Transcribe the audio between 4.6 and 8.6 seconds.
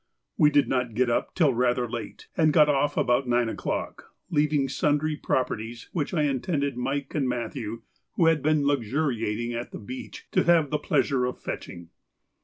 sundry properties which I intended Mike and Matthew, who had